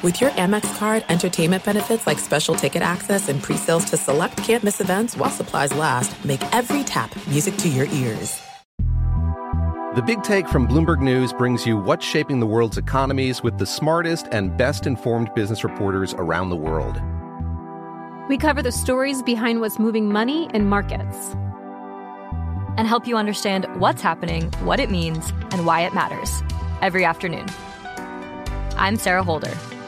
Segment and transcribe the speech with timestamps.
[0.00, 4.80] With your Amex card, entertainment benefits like special ticket access and pre-sales to select campus
[4.80, 8.40] events while supplies last, make every tap music to your ears.
[9.96, 13.66] The Big Take from Bloomberg News brings you what's shaping the world's economies with the
[13.66, 17.00] smartest and best informed business reporters around the world.
[18.28, 21.34] We cover the stories behind what's moving money and markets
[22.76, 26.40] and help you understand what's happening, what it means, and why it matters
[26.82, 27.48] every afternoon.
[28.76, 29.58] I'm Sarah Holder.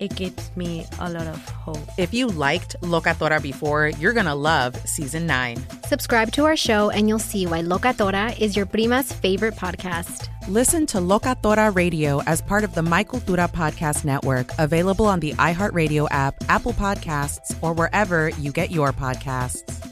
[0.00, 1.78] it gives me a lot of hope.
[1.98, 5.58] If you liked Locatora before, you're going to love season nine.
[5.84, 10.28] Subscribe to our show and you'll see why Locatora is your prima's favorite podcast.
[10.48, 15.32] Listen to Locatora Radio as part of the Michael Cultura Podcast Network, available on the
[15.34, 19.84] iHeartRadio app, Apple Podcasts, or wherever you get your podcasts.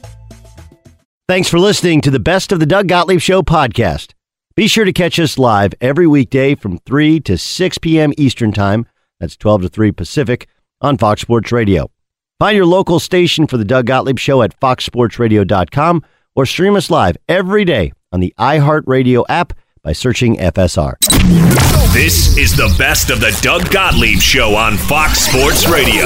[1.29, 4.13] Thanks for listening to the Best of the Doug Gottlieb Show podcast.
[4.55, 8.13] Be sure to catch us live every weekday from 3 to 6 p.m.
[8.17, 8.87] Eastern Time.
[9.21, 10.49] That's 12 to 3 Pacific
[10.81, 11.91] on Fox Sports Radio.
[12.39, 16.05] Find your local station for the Doug Gottlieb Show at foxsportsradio.com
[16.35, 20.95] or stream us live every day on the iHeartRadio app by searching FSR.
[21.95, 26.05] This is the best of the Doug Gottlieb Show on Fox Sports Radio.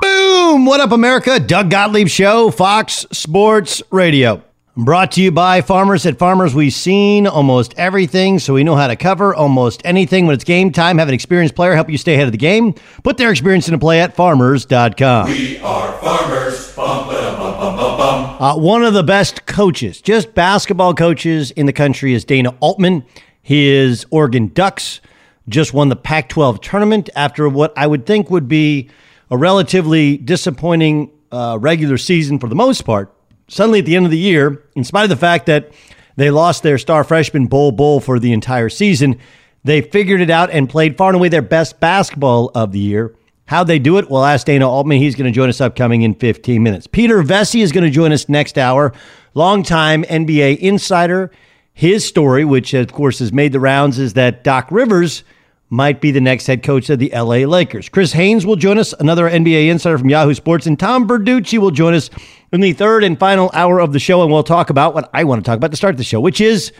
[0.00, 0.64] Boom!
[0.64, 1.38] What up, America?
[1.38, 4.42] Doug Gottlieb Show, Fox Sports Radio.
[4.74, 6.06] Brought to you by Farmers.
[6.06, 10.26] At Farmers, we've seen almost everything, so we know how to cover almost anything.
[10.26, 12.72] When it's game time, have an experienced player help you stay ahead of the game.
[13.02, 15.28] Put their experience into play at farmers.com.
[15.28, 16.74] We are farmers.
[16.74, 22.14] Bum, bum, bum, uh, one of the best coaches, just basketball coaches in the country,
[22.14, 23.04] is Dana Altman.
[23.42, 25.02] His Oregon Ducks
[25.50, 28.88] just won the Pac 12 tournament after what I would think would be
[29.30, 33.14] a relatively disappointing uh, regular season for the most part
[33.52, 35.72] suddenly at the end of the year, in spite of the fact that
[36.16, 39.18] they lost their star freshman Bol Bol for the entire season,
[39.62, 43.14] they figured it out and played far and away their best basketball of the year.
[43.46, 44.08] How'd they do it?
[44.08, 44.98] Well, ask Dana Altman.
[44.98, 46.86] He's going to join us upcoming in 15 minutes.
[46.86, 48.94] Peter Vecsey is going to join us next hour.
[49.34, 51.30] Longtime NBA insider.
[51.74, 55.24] His story, which of course has made the rounds, is that Doc Rivers
[55.72, 57.88] might be the next head coach of the LA Lakers.
[57.88, 61.70] Chris Haynes will join us, another NBA insider from Yahoo Sports, and Tom Verducci will
[61.70, 62.10] join us
[62.52, 65.24] in the third and final hour of the show, and we'll talk about what I
[65.24, 66.72] want to talk about to start the show, which is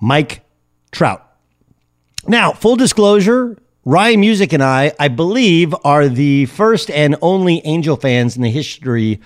[0.00, 0.40] Mike
[0.90, 1.22] Trout.
[2.26, 7.96] Now, full disclosure, Ryan Music and I, I believe, are the first and only Angel
[7.96, 9.20] fans in the history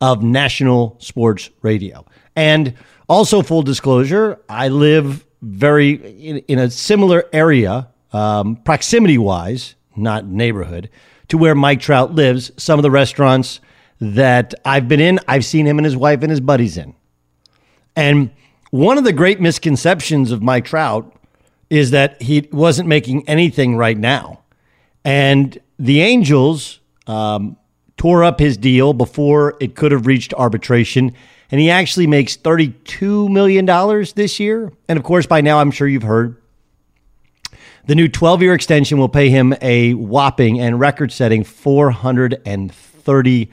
[0.00, 2.06] of national sports radio.
[2.36, 2.74] And
[3.08, 10.26] also, full disclosure, I live very in, in a similar area, um, proximity wise, not
[10.26, 10.90] neighborhood,
[11.28, 12.50] to where Mike Trout lives.
[12.56, 13.60] Some of the restaurants
[14.00, 16.94] that I've been in, I've seen him and his wife and his buddies in.
[17.96, 18.30] And
[18.70, 21.14] one of the great misconceptions of Mike Trout
[21.70, 24.40] is that he wasn't making anything right now.
[25.04, 27.56] And the Angels, um,
[27.98, 31.12] tore up his deal before it could have reached arbitration.
[31.50, 33.66] And he actually makes $32 million
[34.14, 34.72] this year.
[34.88, 36.37] And of course, by now, I'm sure you've heard
[37.88, 43.48] the new 12 year extension will pay him a whopping and record setting $430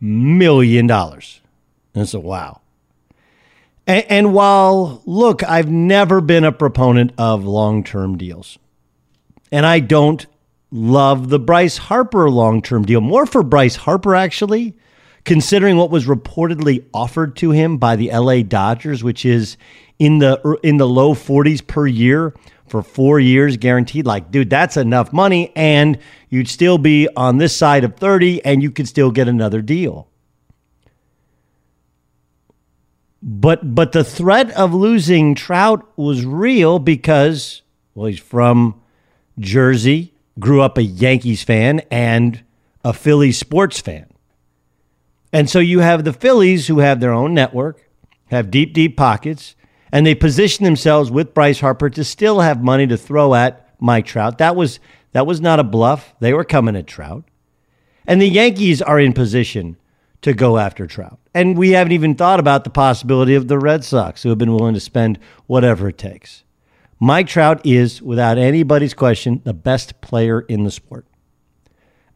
[0.00, 0.86] million.
[0.86, 2.62] That's a wow.
[3.86, 8.58] And, and while, look, I've never been a proponent of long term deals,
[9.52, 10.24] and I don't
[10.70, 14.78] love the Bryce Harper long term deal, more for Bryce Harper, actually,
[15.26, 19.58] considering what was reportedly offered to him by the LA Dodgers, which is
[19.98, 22.34] in the er, in the low 40s per year
[22.68, 24.06] for four years guaranteed.
[24.06, 25.52] Like, dude, that's enough money.
[25.56, 25.98] And
[26.28, 30.08] you'd still be on this side of 30 and you could still get another deal.
[33.20, 37.62] But but the threat of losing Trout was real because
[37.94, 38.80] well he's from
[39.40, 42.44] Jersey, grew up a Yankees fan and
[42.84, 44.06] a Phillies sports fan.
[45.32, 47.90] And so you have the Phillies who have their own network,
[48.26, 49.56] have deep deep pockets,
[49.92, 54.06] and they positioned themselves with Bryce Harper to still have money to throw at Mike
[54.06, 54.38] Trout.
[54.38, 54.80] That was
[55.12, 56.14] that was not a bluff.
[56.20, 57.24] They were coming at Trout.
[58.06, 59.76] And the Yankees are in position
[60.22, 61.18] to go after Trout.
[61.34, 64.54] And we haven't even thought about the possibility of the Red Sox who have been
[64.54, 66.44] willing to spend whatever it takes.
[67.00, 71.06] Mike Trout is, without anybody's question, the best player in the sport.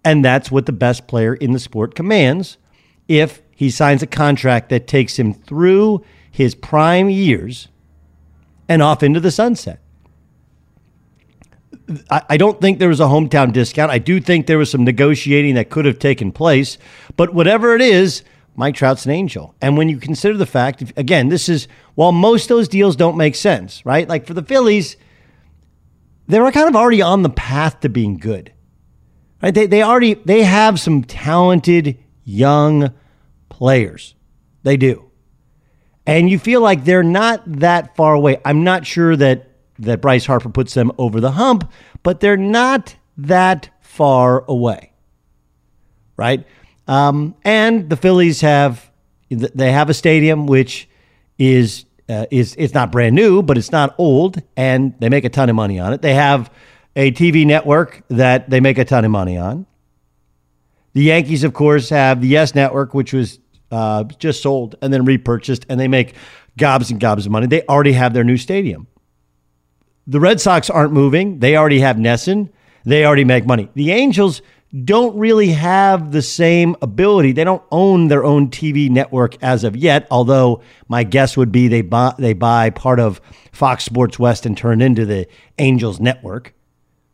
[0.05, 2.59] And that's what the best player in the sport commands
[3.07, 7.69] if he signs a contract that takes him through his prime years
[8.69, 9.79] and off into the sunset.
[12.11, 13.90] I, don't think there was a hometown discount.
[13.90, 16.79] I do think there was some negotiating that could have taken place.
[17.17, 18.23] But whatever it is,
[18.56, 19.55] Mike Trout's an angel.
[19.61, 23.35] And when you consider the fact, again, this is while most those deals don't make
[23.35, 24.08] sense, right?
[24.08, 24.96] Like for the Phillies,
[26.28, 28.55] they were kind of already on the path to being good.
[29.43, 29.52] Right?
[29.52, 32.94] They, they already they have some talented young
[33.50, 34.14] players.
[34.62, 35.12] They do
[36.06, 38.40] and you feel like they're not that far away.
[38.44, 41.70] I'm not sure that that Bryce Harper puts them over the hump,
[42.02, 44.93] but they're not that far away,
[46.16, 46.46] right?
[46.88, 48.90] Um, and the Phillies have
[49.28, 50.88] they have a stadium which
[51.38, 55.28] is uh, is it's not brand new, but it's not old, and they make a
[55.28, 56.02] ton of money on it.
[56.02, 56.50] They have
[56.96, 59.66] a TV network that they make a ton of money on.
[60.93, 63.38] The Yankees, of course, have the Yes Network, which was
[63.73, 66.15] uh, just sold and then repurchased, and they make
[66.57, 67.47] gobs and gobs of money.
[67.47, 68.87] They already have their new stadium.
[70.07, 71.39] The Red Sox aren't moving.
[71.39, 72.51] They already have NESN.
[72.85, 73.69] They already make money.
[73.75, 74.43] The Angels
[74.85, 77.33] don't really have the same ability.
[77.33, 81.69] They don't own their own TV network as of yet, although my guess would be
[81.69, 83.21] they buy, they buy part of
[83.53, 85.29] Fox Sports West and turn into the
[85.59, 86.55] Angels network.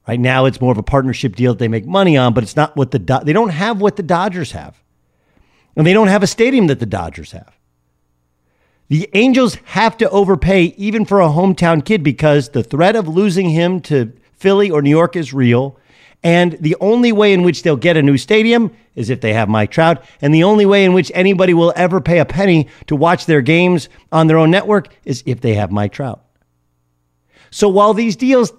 [0.07, 2.57] Right now, it's more of a partnership deal that they make money on, but it's
[2.57, 4.81] not what the they don't have what the Dodgers have.
[5.76, 7.55] And they don't have a stadium that the Dodgers have.
[8.88, 13.50] The Angels have to overpay even for a hometown kid because the threat of losing
[13.50, 15.79] him to Philly or New York is real.
[16.23, 19.49] And the only way in which they'll get a new stadium is if they have
[19.49, 20.05] Mike Trout.
[20.20, 23.43] And the only way in which anybody will ever pay a penny to watch their
[23.43, 26.25] games on their own network is if they have Mike Trout.
[27.50, 28.53] So while these deals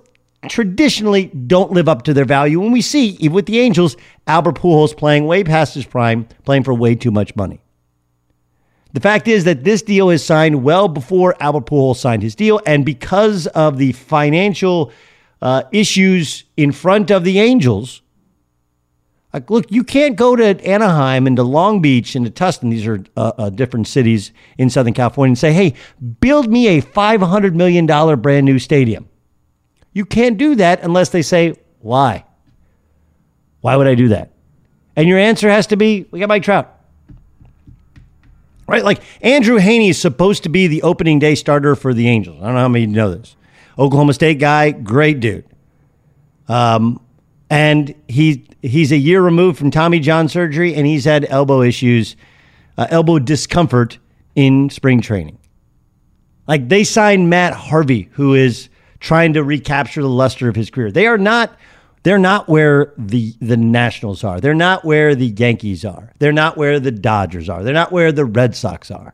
[0.47, 2.61] traditionally don't live up to their value.
[2.63, 6.63] And we see, even with the Angels, Albert Pujols playing way past his prime, playing
[6.63, 7.61] for way too much money.
[8.93, 12.61] The fact is that this deal is signed well before Albert Pujols signed his deal,
[12.65, 14.91] and because of the financial
[15.41, 18.01] uh, issues in front of the Angels,
[19.33, 22.71] like, look, you can't go to Anaheim and to Long Beach and to Tustin.
[22.71, 25.75] These are uh, uh, different cities in Southern California, and say, "Hey,
[26.19, 29.08] build me a five hundred million dollar brand new stadium."
[29.93, 32.25] You can't do that unless they say, why?
[33.61, 34.31] Why would I do that?
[34.95, 36.75] And your answer has to be, we got Mike Trout.
[38.67, 38.83] Right?
[38.83, 42.37] Like Andrew Heaney is supposed to be the opening day starter for the Angels.
[42.41, 43.35] I don't know how many know this.
[43.79, 45.45] Oklahoma State guy, great dude.
[46.47, 47.01] Um,
[47.49, 52.15] and he he's a year removed from Tommy John surgery, and he's had elbow issues,
[52.77, 53.97] uh, elbow discomfort
[54.35, 55.37] in spring training.
[56.47, 58.68] Like they signed Matt Harvey, who is
[58.99, 60.91] trying to recapture the luster of his career.
[60.91, 61.57] They are not
[62.03, 64.39] they're not where the the Nationals are.
[64.39, 66.13] They're not where the Yankees are.
[66.19, 67.63] They're not where the Dodgers are.
[67.63, 69.13] They're not where the Red Sox are.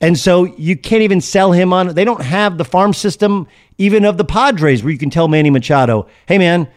[0.00, 3.46] And so you can't even sell him on they don't have the farm system
[3.78, 6.68] even of the Padres where you can tell Manny Machado, "Hey man,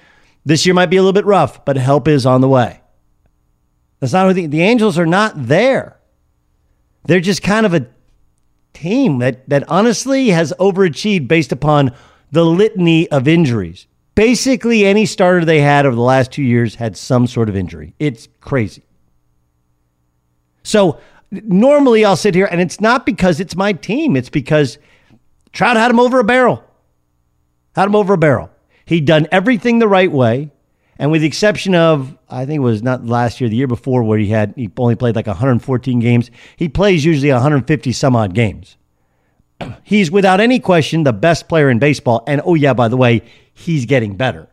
[0.46, 2.82] this year might be a little bit rough, but help is on the way."
[4.00, 6.00] That's not the, the Angels are not there.
[7.06, 7.88] They're just kind of a
[8.74, 11.92] team that that honestly has overachieved based upon
[12.32, 13.88] the litany of injuries.
[14.16, 17.94] Basically, any starter they had over the last two years had some sort of injury.
[18.00, 18.84] It's crazy.
[20.64, 21.00] So
[21.32, 24.16] normally I'll sit here, and it's not because it's my team.
[24.16, 24.78] It's because
[25.52, 26.64] Trout had him over a barrel.
[27.76, 28.52] Had him over a barrel.
[28.86, 30.52] He'd done everything the right way.
[31.00, 34.03] And with the exception of, I think it was not last year, the year before,
[34.03, 36.29] where he had he only played like 114 games.
[36.58, 38.75] He plays usually 150 some odd games.
[39.84, 42.24] He's without any question the best player in baseball.
[42.27, 44.48] And oh yeah, by the way, he's getting better.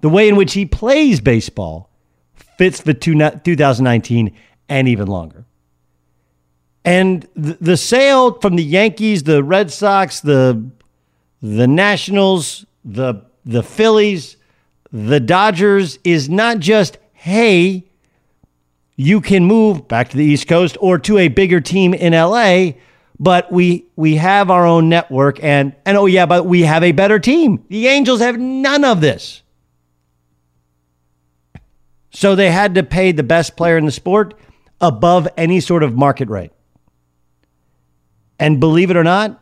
[0.00, 1.90] The way in which he plays baseball
[2.58, 4.36] fits the 2019
[4.68, 5.44] and even longer.
[6.84, 10.68] And the sale from the Yankees, the Red Sox, the
[11.40, 14.36] the Nationals, the the Phillies,
[14.92, 17.84] the Dodgers is not just hey,
[18.96, 22.72] you can move back to the East Coast or to a bigger team in LA,
[23.18, 26.92] but we we have our own network and and oh yeah, but we have a
[26.92, 27.64] better team.
[27.68, 29.42] The Angels have none of this.
[32.10, 34.34] So they had to pay the best player in the sport
[34.80, 36.52] above any sort of market rate.
[38.38, 39.40] And believe it or not,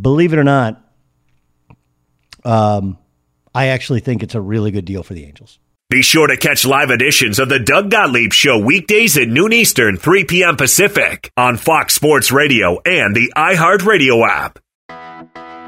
[0.00, 0.84] believe it or not,
[2.44, 2.98] um,
[3.54, 5.58] I actually think it's a really good deal for the Angels.
[5.90, 9.96] Be sure to catch live editions of the Doug Gottlieb Show weekdays at noon Eastern,
[9.96, 10.56] 3 p.m.
[10.56, 14.60] Pacific on Fox Sports Radio and the iHeartRadio app.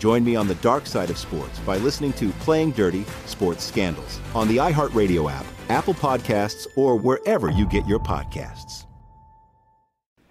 [0.00, 4.18] Join me on the dark side of sports by listening to Playing Dirty Sports Scandals
[4.34, 8.86] on the iHeartRadio app, Apple Podcasts, or wherever you get your podcasts.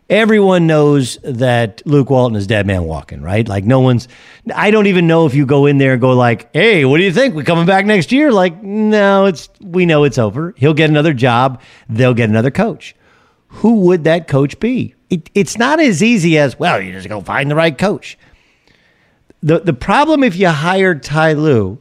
[0.10, 3.48] Everyone knows that Luke Walton is dead man walking, right?
[3.48, 4.08] Like no one's.
[4.56, 7.04] I don't even know if you go in there and go like, "Hey, what do
[7.04, 7.36] you think?
[7.36, 10.56] We coming back next year?" Like, no, it's we know it's over.
[10.58, 11.62] He'll get another job.
[11.88, 12.96] They'll get another coach.
[13.50, 14.96] Who would that coach be?
[15.12, 16.82] It, it's not as easy as well.
[16.82, 18.18] You just go find the right coach.
[19.42, 21.80] The The problem if you hire Ty Lue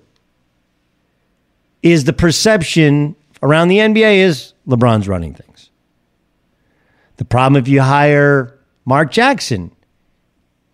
[1.83, 5.71] is the perception around the NBA is LeBron's running things.
[7.17, 9.73] The problem if you hire Mark Jackson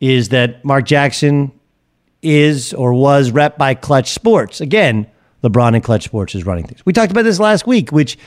[0.01, 1.53] is that Mark Jackson
[2.23, 4.61] is or was rep by Clutch Sports.
[4.61, 5.07] Again,
[5.43, 6.85] LeBron and Clutch Sports is running things.
[6.87, 8.19] We talked about this last week, which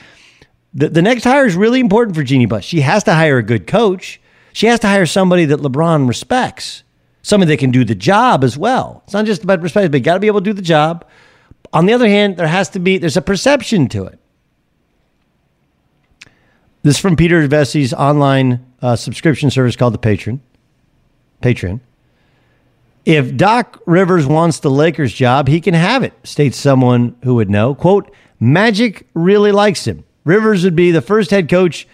[0.72, 2.64] the, the next hire is really important for Jeanie Buss.
[2.64, 4.20] She has to hire a good coach.
[4.52, 6.84] She has to hire somebody that LeBron respects,
[7.28, 9.02] somebody that can do the job as well.
[9.04, 11.04] It's not just about respect, but you got to be able to do the job.
[11.72, 14.18] On the other hand, there has to be there's a perception to it.
[16.82, 20.40] This is from Peter Vecsey's online uh, subscription service called the Patreon.
[21.42, 21.80] Patreon.
[23.04, 27.50] If Doc Rivers wants the Lakers job, he can have it, states someone who would
[27.50, 27.74] know.
[27.74, 30.04] Quote, Magic really likes him.
[30.24, 31.88] Rivers would be the first head coach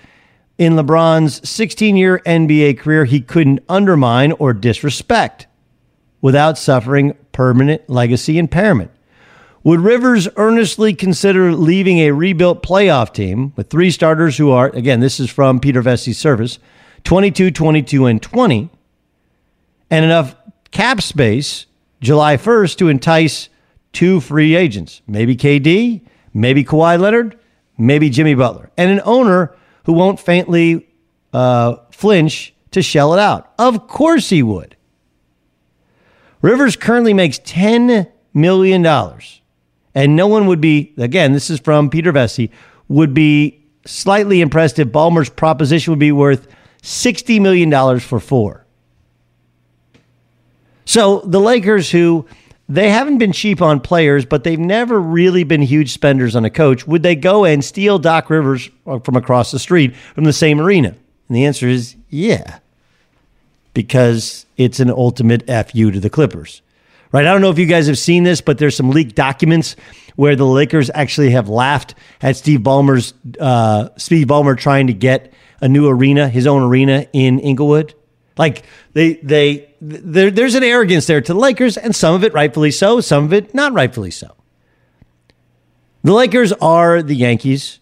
[0.59, 5.47] in LeBron's 16 year NBA career he couldn't undermine or disrespect
[6.21, 8.91] without suffering permanent legacy impairment.
[9.63, 15.01] Would Rivers earnestly consider leaving a rebuilt playoff team with three starters who are, again,
[15.01, 16.59] this is from Peter Vecsey's service,
[17.05, 18.69] 22, 22, and 20,
[19.91, 20.37] and enough
[20.71, 21.65] cap space
[22.01, 23.49] July 1st to entice
[23.95, 26.03] two free agents, maybe KD,
[26.35, 27.39] maybe Kawhi Leonard,
[27.79, 30.89] maybe Jimmy Butler, and an owner who won't faintly
[31.33, 33.53] uh, flinch to shell it out?
[33.59, 34.77] Of course he would.
[36.43, 38.85] Rivers currently makes $10 million
[39.95, 42.51] and no one would be, again, this is from Peter Vecsey,
[42.89, 46.49] would be slightly impressed if Ballmer's proposition would be worth
[46.83, 48.67] $60 million for four.
[50.85, 52.27] So the Lakers, who
[52.69, 56.51] they haven't been cheap on players, but they've never really been huge spenders on a
[56.51, 60.61] coach, would they go and steal Doc Rivers from across the street from the same
[60.61, 60.97] arena?
[61.29, 62.59] And the answer is yeah,
[63.75, 66.63] because it's an ultimate FU to the Clippers
[67.15, 67.27] right?
[67.27, 69.77] I don't know if you guys have seen this, but there's some leaked documents
[70.17, 75.33] where the Lakers actually have laughed at Steve Ballmer's uh, Steve Ballmer trying to get
[75.61, 77.95] a new arena, his own arena in Inglewood.
[78.37, 82.33] Like they they there, there's an arrogance there to the Lakers, and some of it
[82.33, 84.35] rightfully so, some of it not rightfully so.
[86.03, 87.81] The Lakers are the Yankees,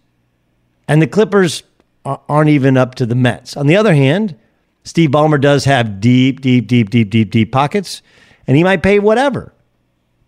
[0.89, 1.63] and the Clippers
[2.05, 3.57] aren't even up to the Mets.
[3.57, 4.37] On the other hand,
[4.85, 8.03] Steve Ballmer does have deep, deep, deep, deep, deep, deep pockets
[8.47, 9.53] and he might pay whatever.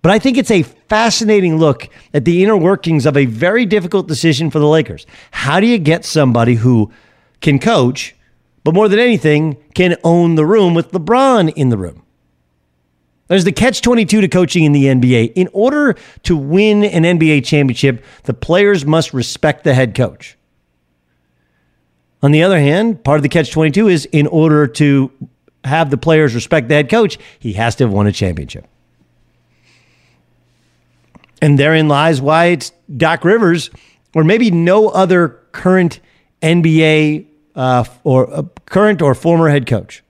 [0.03, 4.07] But I think it's a fascinating look at the inner workings of a very difficult
[4.07, 5.07] decision for the Lakers.
[5.31, 6.93] How do you get somebody who
[7.41, 8.15] can coach,
[8.65, 12.03] but more than anything, can own the room with LeBron in the room?
[13.29, 15.33] There's the catch 22 to coaching in the NBA.
[15.35, 20.37] In order to win an NBA championship, the players must respect the head coach.
[22.23, 25.11] On the other hand, part of the catch 22 is in order to
[25.65, 28.67] have the players respect the head coach, he has to have won a championship.
[31.41, 33.71] And therein lies why it's Doc Rivers,
[34.15, 36.01] or maybe no other current
[36.41, 40.03] NBA uh, or uh, current or former head coach.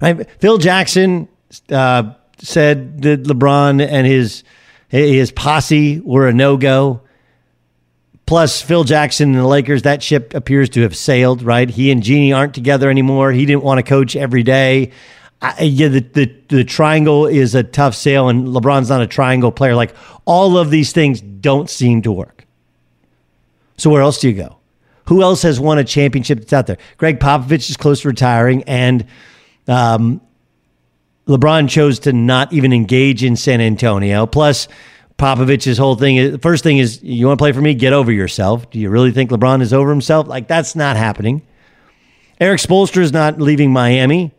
[0.00, 0.28] Right?
[0.40, 1.28] Phil Jackson
[1.70, 4.44] uh, said that LeBron and his
[4.88, 7.02] his posse were a no go.
[8.26, 11.68] Plus, Phil Jackson and the Lakers, that ship appears to have sailed, right?
[11.68, 13.32] He and Jeanie aren't together anymore.
[13.32, 14.92] He didn't want to coach every day.
[15.42, 19.50] I, yeah, the, the, the triangle is a tough sail, and LeBron's not a triangle
[19.50, 19.74] player.
[19.74, 19.94] Like,
[20.26, 22.46] all of these things don't seem to work.
[23.78, 24.59] So, where else do you go?
[25.10, 26.78] Who else has won a championship that's out there?
[26.96, 29.04] Gregg Popovich is close to retiring, and
[29.66, 30.20] um,
[31.26, 34.24] LeBron chose to not even engage in San Antonio.
[34.24, 34.68] Plus,
[35.18, 38.12] Popovich's whole thing is first thing is you want to play for me, get over
[38.12, 38.70] yourself.
[38.70, 40.28] Do you really think LeBron is over himself?
[40.28, 41.42] Like that's not happening.
[42.38, 44.32] Erik Spoelstra is not leaving Miami.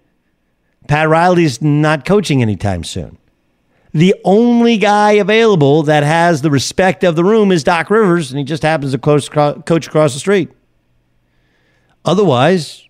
[0.87, 3.17] Pat Riley's not coaching anytime soon.
[3.91, 8.39] The only guy available that has the respect of the room is Doc Rivers, and
[8.39, 10.49] he just happens to coach across the street.
[12.05, 12.87] Otherwise,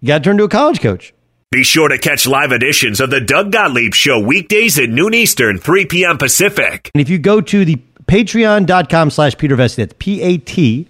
[0.00, 1.12] you got to turn to a college coach.
[1.50, 5.58] Be sure to catch live editions of the Doug Gottlieb Show weekdays at noon Eastern,
[5.58, 6.16] 3 p.m.
[6.16, 6.90] Pacific.
[6.94, 10.88] And if you go to the patreon.com slash Peter Vecsey, that's P-A-T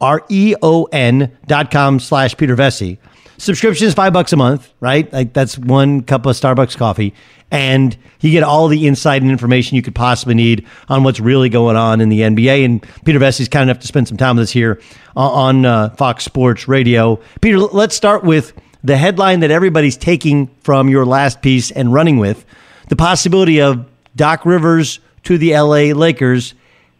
[0.00, 2.98] R-E-O-N dot com slash Peter Vecsey.
[3.38, 5.10] Subscription is five bucks a month, right?
[5.12, 7.14] Like that's one cup of Starbucks coffee.
[7.50, 11.48] And you get all the insight and information you could possibly need on what's really
[11.48, 12.64] going on in the NBA.
[12.64, 14.80] And Peter Vecsey's kind enough to spend some time with us here
[15.16, 17.20] on uh, Fox Sports Radio.
[17.40, 22.18] Peter, let's start with the headline that everybody's taking from your last piece and running
[22.18, 22.44] with
[22.88, 26.54] the possibility of Doc Rivers to the LA Lakers.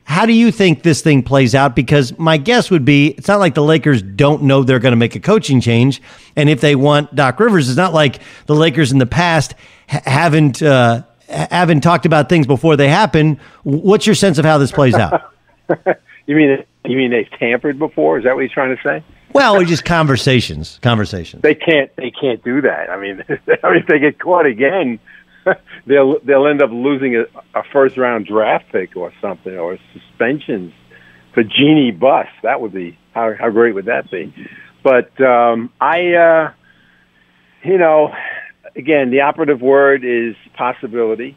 [0.08, 1.76] How do you think this thing plays out?
[1.76, 4.96] Because my guess would be it's not like the Lakers don't know they're going to
[4.96, 6.00] make a coaching change.
[6.34, 9.54] And if they want Doc Rivers, it's not like the Lakers in the past
[9.86, 13.38] ha- haven't uh, haven't talked about things before they happen.
[13.64, 15.30] What's your sense of how this plays out?
[16.26, 18.16] you mean you mean they've tampered before?
[18.16, 19.04] Is that what he's trying to say?
[19.34, 20.78] Well, it's just conversations.
[20.80, 21.42] Conversations.
[21.42, 21.94] They can't.
[21.96, 22.88] They can't do that.
[22.88, 24.98] I mean, I mean, if they get caught again,
[25.86, 27.22] they'll they'll end up losing a,
[27.58, 30.72] a first round draft pick or something, or suspensions
[31.34, 32.26] for Jeanie Buss.
[32.42, 34.34] That would be how how great would that be?
[34.82, 36.52] But um, I, uh,
[37.64, 38.12] you know,
[38.76, 41.36] again, the operative word is possibility.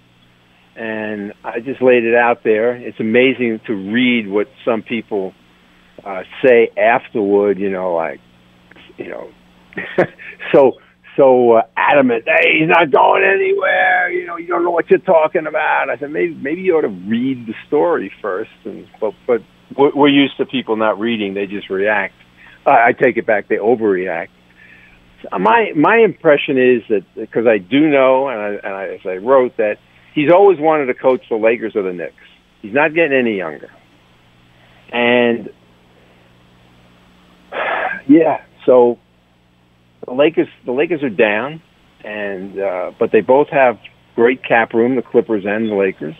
[0.75, 2.75] And I just laid it out there.
[2.75, 5.33] It's amazing to read what some people
[6.03, 8.21] uh, say afterward, you know, like,
[8.97, 9.29] you know,
[10.53, 10.77] so
[11.17, 12.25] so uh, adamant.
[12.25, 14.11] Hey, he's not going anywhere.
[14.11, 15.89] You know, you don't know what you're talking about.
[15.89, 18.51] I said maybe maybe you ought to read the story first.
[18.65, 19.41] And but but
[19.77, 22.13] we're used to people not reading; they just react.
[22.65, 24.29] Uh, I take it back; they overreact.
[25.31, 29.17] My my impression is that because I do know, and, I, and I, as I
[29.17, 29.77] wrote that
[30.13, 32.15] he's always wanted to coach the Lakers or the Knicks.
[32.61, 33.71] He's not getting any younger,
[34.91, 35.49] and
[38.07, 38.99] yeah, so
[40.11, 41.61] the Lakers the Lakers are down,
[42.03, 43.79] and uh, but they both have
[44.15, 46.15] great cap room, the Clippers and the Lakers,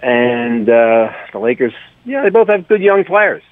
[0.00, 1.72] and uh, the Lakers,
[2.04, 3.42] yeah, they both have good young players.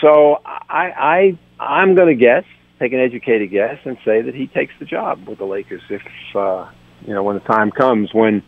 [0.00, 2.44] So I I I'm going to guess,
[2.78, 6.02] take an educated guess, and say that he takes the job with the Lakers if
[6.36, 6.70] uh,
[7.04, 8.44] you know when the time comes when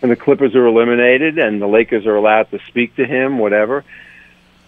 [0.00, 3.84] when the Clippers are eliminated and the Lakers are allowed to speak to him, whatever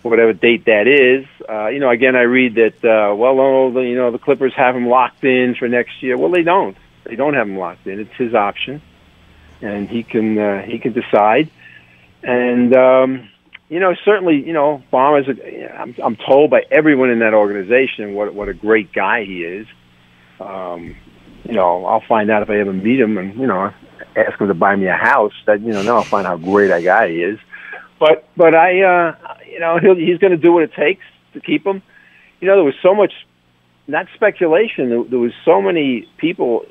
[0.03, 1.27] whatever date that is.
[1.49, 4.77] Uh, you know, again, I read that, uh, well, oh, you know, the Clippers have
[4.77, 6.19] him locked in for next year.
[6.19, 6.77] Well, they don't.
[7.05, 8.01] They don't have him locked in.
[8.01, 8.81] It's his option,
[9.61, 11.51] and he can uh, he can decide.
[12.23, 13.29] And um,
[13.69, 15.29] you know, certainly, you know, Ballmer's.
[15.29, 19.43] A, I'm, I'm told by everyone in that organization what what a great guy he
[19.43, 19.67] is.
[20.39, 20.95] Um,
[21.45, 23.73] you know, I'll find out if I ever meet him, and you know,
[24.15, 25.33] ask him to buy me a house.
[25.47, 27.39] That you know, then I'll find out how great a guy he is.
[27.99, 29.17] But but I, uh,
[29.53, 31.83] you know, he'll, he's going to do what it takes to keep him.
[32.41, 33.13] You know, there was so much,
[33.87, 34.89] not speculation.
[34.89, 36.65] There, there was so many people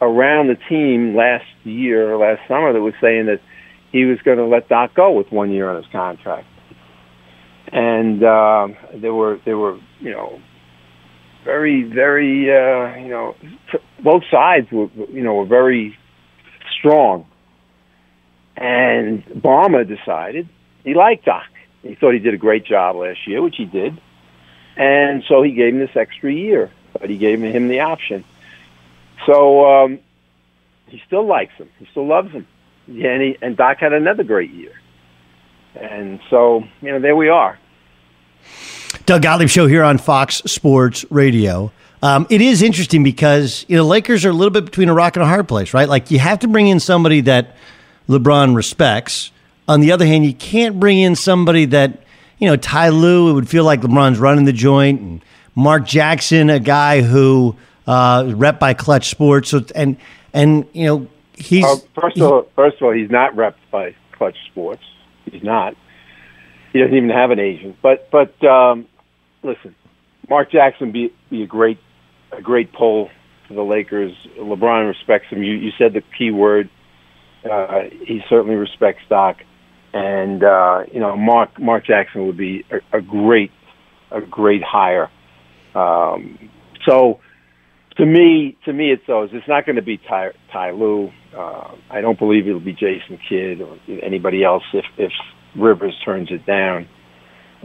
[0.00, 3.40] around the team last year last summer that was saying that
[3.92, 6.46] he was going to let Doc go with one year on his contract.
[7.70, 8.68] And uh,
[9.00, 10.40] there were there were you know
[11.44, 13.36] very very uh, you know
[14.02, 15.96] both sides were you know were very
[16.78, 17.26] strong.
[18.56, 20.48] And Ballmer decided
[20.84, 21.44] he liked Doc.
[21.82, 24.00] He thought he did a great job last year, which he did.
[24.76, 28.24] And so he gave him this extra year, but he gave him the option.
[29.26, 29.98] So um,
[30.86, 31.68] he still likes him.
[31.78, 32.46] He still loves him.
[32.88, 34.72] Yeah, and, he, and Doc had another great year.
[35.74, 37.58] And so, you know, there we are.
[39.06, 41.72] Doug Gottlieb Show here on Fox Sports Radio.
[42.02, 45.16] Um, it is interesting because you know Lakers are a little bit between a rock
[45.16, 45.88] and a hard place, right?
[45.88, 47.56] Like you have to bring in somebody that
[48.08, 49.30] LeBron respects,
[49.68, 52.02] on the other hand, you can't bring in somebody that,
[52.38, 56.50] you know, Ty Lue, it would feel like LeBron's running the joint, and Mark Jackson,
[56.50, 59.96] a guy who uh, rep by Clutch Sports, so, and
[60.32, 63.94] and you know he's uh, first of all, first of all, he's not rep by
[64.12, 64.82] Clutch Sports.
[65.30, 65.76] He's not.
[66.72, 67.76] He doesn't even have an agent.
[67.82, 68.86] But but um,
[69.42, 69.74] listen,
[70.28, 71.78] Mark Jackson be be a great
[72.32, 73.10] a great pull
[73.46, 74.12] for the Lakers.
[74.38, 75.42] LeBron respects him.
[75.42, 76.70] You you said the key word.
[77.48, 79.42] Uh, he certainly respects Doc
[79.92, 83.50] and uh, you know Mark Mark Jackson would be a, a great
[84.10, 85.10] a great hire.
[85.74, 86.50] Um,
[86.86, 87.20] so
[87.96, 89.30] to me, to me, it's those.
[89.32, 91.10] It's not going to be Ty, Ty Lue.
[91.36, 95.12] Uh, I don't believe it'll be Jason Kidd or anybody else if if
[95.56, 96.88] Rivers turns it down.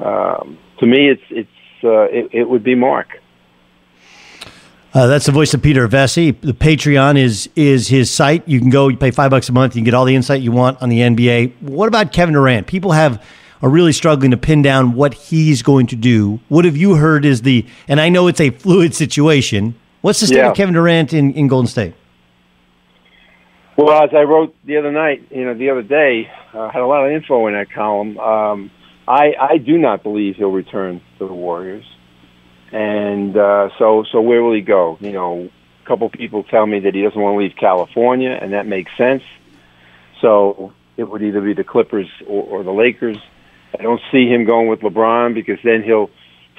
[0.03, 1.49] Um, to me, it's it's
[1.83, 3.07] uh, it, it would be Mark.
[4.93, 6.39] Uh, that's the voice of Peter Vecsey.
[6.41, 8.47] The Patreon is is his site.
[8.47, 10.41] You can go, you pay five bucks a month, you can get all the insight
[10.41, 11.61] you want on the NBA.
[11.61, 12.67] What about Kevin Durant?
[12.67, 13.23] People have
[13.61, 16.39] are really struggling to pin down what he's going to do.
[16.47, 19.75] What have you heard is the and I know it's a fluid situation.
[20.01, 20.49] What's the state Yeah.
[20.51, 21.93] of Kevin Durant in, in Golden State?
[23.75, 26.87] Well, as I wrote the other night, you know, the other day, uh, had a
[26.87, 28.17] lot of info in that column.
[28.19, 28.71] Um,
[29.07, 31.85] I I do not believe he'll return to the Warriors,
[32.71, 34.97] and uh, so so where will he go?
[34.99, 35.49] You know,
[35.83, 38.91] a couple people tell me that he doesn't want to leave California, and that makes
[38.97, 39.23] sense.
[40.21, 43.17] So it would either be the Clippers or, or the Lakers.
[43.77, 46.09] I don't see him going with LeBron because then he'll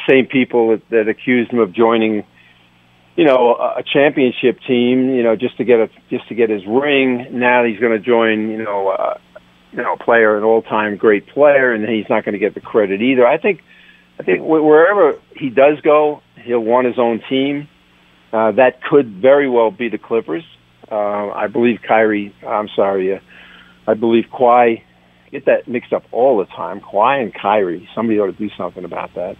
[0.09, 2.25] same people that, that accused him of joining
[3.19, 6.51] you know, a a championship team, you know, just to get a just to get
[6.51, 7.27] his ring.
[7.33, 9.19] Now he's going to join, you know, uh,
[9.73, 12.61] you know, a player, an all-time great player, and he's not going to get the
[12.61, 13.27] credit either.
[13.27, 13.61] I think,
[14.19, 17.69] I think wherever he does go, he'll want his own team.
[18.33, 20.45] Uh, that could very well be the Clippers.
[20.91, 22.35] Uh, I believe Kyrie.
[22.47, 23.21] I'm sorry, uh,
[23.87, 24.83] I believe Kawhi.
[25.31, 26.81] Get that mixed up all the time.
[26.81, 27.89] Kawhi and Kyrie.
[27.95, 29.37] Somebody ought to do something about that.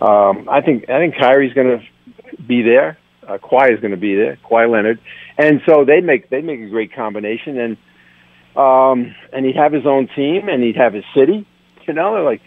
[0.00, 2.98] Um, I think I think Kyrie's going to be there.
[3.26, 4.38] Uh, Kawhi is going to be there.
[4.48, 5.00] Kawhi Leonard,
[5.38, 7.58] and so they make they make a great combination.
[7.58, 7.76] And
[8.56, 11.46] um, and he'd have his own team, and he'd have his city.
[11.86, 12.40] You know, like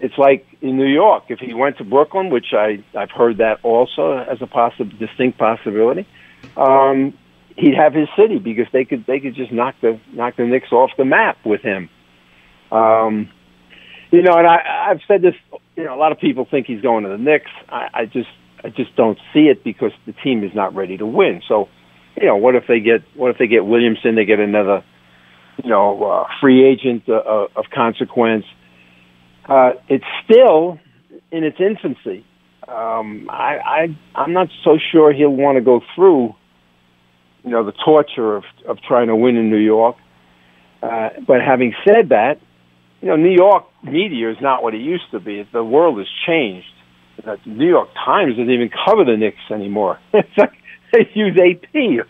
[0.00, 1.24] it's like in New York.
[1.28, 5.38] If he went to Brooklyn, which I I've heard that also as a possible distinct
[5.38, 6.06] possibility,
[6.56, 7.14] um,
[7.56, 10.72] he'd have his city because they could they could just knock the knock the Knicks
[10.72, 11.88] off the map with him.
[12.72, 13.30] Um,
[14.10, 15.34] you know, and I I've said this.
[15.76, 17.50] You know, a lot of people think he's going to the Knicks.
[17.68, 18.28] I, I just
[18.64, 21.42] I just don't see it because the team is not ready to win.
[21.48, 21.68] So,
[22.20, 24.14] you know, what if they get what if they get Williamson?
[24.14, 24.84] They get another,
[25.62, 28.44] you know, uh, free agent uh, uh, of consequence.
[29.50, 30.78] Uh, it's still
[31.32, 32.24] in its infancy.
[32.68, 36.36] Um, I, I I'm not so sure he'll want to go through,
[37.42, 39.96] you know, the torture of of trying to win in New York.
[40.82, 42.40] Uh, but having said that,
[43.00, 45.46] you know, New York media is not what it used to be.
[45.52, 46.68] The world has changed.
[47.24, 49.98] The New York Times doesn't even cover the Knicks anymore.
[50.14, 50.52] It's like
[50.92, 51.74] they use AP.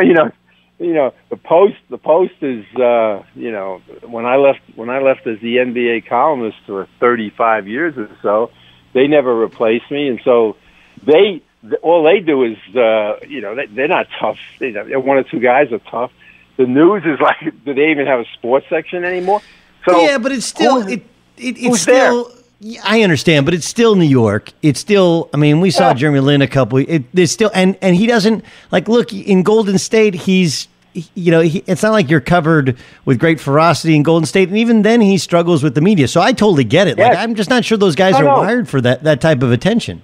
[0.00, 0.30] You know,
[0.78, 1.76] you know the Post.
[1.90, 6.06] The Post is, uh, you know, when I left when I left as the NBA
[6.08, 8.50] columnist for 35 years or so,
[8.92, 10.56] they never replaced me, and so
[11.04, 11.42] they
[11.82, 14.38] all they do is, uh, you know, they, they're not tough.
[14.60, 16.12] You know, one or two guys are tough.
[16.56, 19.40] The news is like, do they even have a sports section anymore?
[19.88, 21.00] So yeah, but it's still who's- it,
[21.38, 22.30] it it's still.
[22.30, 22.40] Yeah,
[22.82, 24.52] I understand, but it's still New York.
[24.62, 25.28] It's still.
[25.34, 26.78] I mean, we saw Jeremy Lin a couple.
[26.78, 30.14] It, there's still, and and he doesn't like look in Golden State.
[30.14, 34.48] He's, you know, he, it's not like you're covered with great ferocity in Golden State,
[34.48, 36.08] and even then he struggles with the media.
[36.08, 36.96] So I totally get it.
[36.96, 38.34] Like I'm just not sure those guys are no.
[38.34, 40.02] wired for that that type of attention.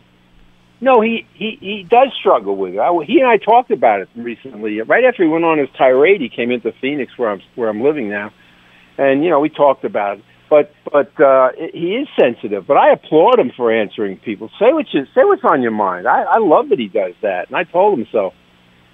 [0.83, 2.79] No, he, he, he does struggle with it.
[2.79, 4.81] I, he and I talked about it recently.
[4.81, 7.83] Right after he went on his tirade, he came into Phoenix, where I'm where I'm
[7.83, 8.33] living now,
[8.99, 10.25] and you know we talked about it.
[10.51, 12.67] But but uh, he is sensitive.
[12.67, 14.51] But I applaud him for answering people.
[14.59, 15.23] Say what you say.
[15.25, 16.07] What's on your mind.
[16.07, 18.33] I, I love that he does that, and I told him so.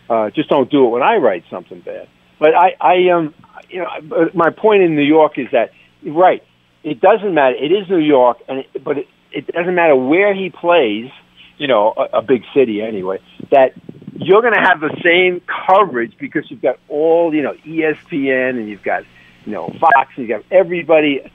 [0.08, 2.08] Uh, just don't do it when I write something bad.
[2.38, 3.34] But I I um
[3.70, 5.72] you know my point in New York is that
[6.04, 6.44] right.
[6.84, 7.56] It doesn't matter.
[7.56, 11.10] It is New York, and it, but it, it doesn't matter where he plays
[11.58, 13.18] you know, a, a big city anyway,
[13.50, 13.72] that
[14.14, 18.68] you're going to have the same coverage because you've got all, you know, ESPN and
[18.68, 19.04] you've got,
[19.44, 21.30] you know, Fox and you've got everybody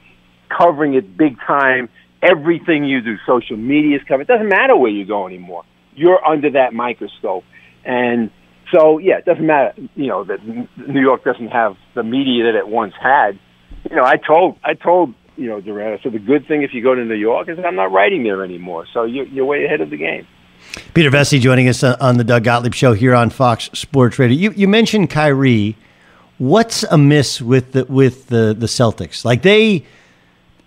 [0.57, 1.89] covering it big time.
[2.21, 4.23] Everything you do, social media is covered.
[4.23, 5.63] It doesn't matter where you go anymore.
[5.95, 7.43] You're under that microscope.
[7.83, 8.29] And
[8.71, 12.55] so, yeah, it doesn't matter, you know, that New York doesn't have the media that
[12.55, 13.39] it once had.
[13.89, 16.73] You know, I told, I told, you know, Durant, I said the good thing if
[16.73, 18.85] you go to New York is I'm not writing there anymore.
[18.93, 20.27] So you're, you're way ahead of the game.
[20.93, 24.37] Peter Vecsey joining us uh, on the Doug Gottlieb Show here on Fox Sports Radio.
[24.37, 25.75] You you mentioned Kyrie.
[26.37, 29.25] What's amiss with the with the the Celtics?
[29.25, 29.85] Like they,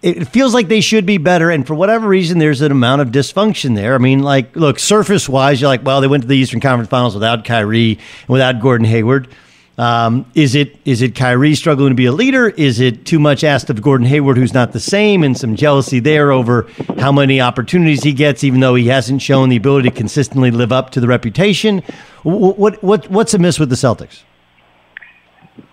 [0.05, 3.09] it feels like they should be better, and for whatever reason, there's an amount of
[3.09, 3.95] dysfunction there.
[3.95, 6.91] I mean, like, look, surface wise, you're like, well, they went to the Eastern Conference
[6.91, 9.29] Finals without Kyrie and without Gordon Hayward.
[9.77, 12.51] Um, is it is it Kyrie struggling to be a leader?
[12.51, 15.99] Is it too much asked of Gordon Hayward, who's not the same, and some jealousy
[16.01, 19.95] there over how many opportunities he gets, even though he hasn't shown the ability to
[19.95, 21.83] consistently live up to the reputation?
[22.23, 24.23] What what, what what's amiss with the Celtics?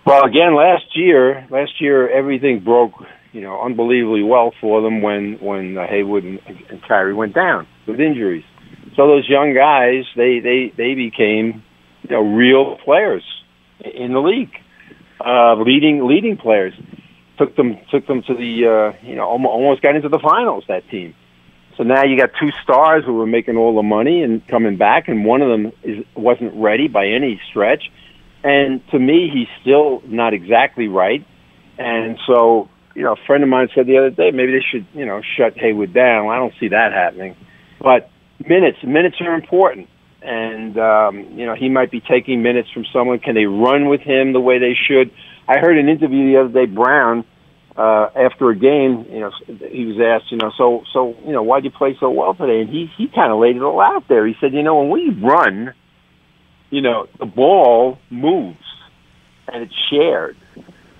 [0.04, 2.94] Well, again, last year, last year everything broke,
[3.32, 6.38] you know, unbelievably well for them when when uh, Hayward and,
[6.70, 8.44] and Kyrie went down with injuries.
[8.96, 11.62] So those young guys, they they they became,
[12.02, 13.24] you know, real players
[13.80, 14.52] in the league,
[15.24, 16.74] uh, leading leading players.
[17.38, 20.64] Took them took them to the uh, you know almo- almost got into the finals.
[20.68, 21.14] That team,
[21.76, 25.08] So now you got two stars who were making all the money and coming back,
[25.08, 27.90] and one of them is wasn't ready by any stretch.
[28.44, 31.24] And to me, he's still not exactly right.
[31.78, 34.86] And so, you know, a friend of mine said the other day, maybe they should,
[34.94, 36.28] you know, shut Hayward down.
[36.28, 37.36] I don't see that happening.
[37.80, 38.10] But
[38.46, 39.88] minutes, minutes are important.
[40.22, 43.18] And, um, you know, he might be taking minutes from someone.
[43.18, 45.10] Can they run with him the way they should?
[45.48, 47.24] I heard an interview the other day, Brown,
[47.76, 51.42] uh, after a game, you know, he was asked, you know, so, so, you know,
[51.42, 52.60] why'd you play so well today?
[52.60, 54.26] And he, he kind of laid it all out there.
[54.26, 55.74] He said, you know, when we run,
[56.70, 58.58] you know, the ball moves
[59.48, 60.36] and it's shared.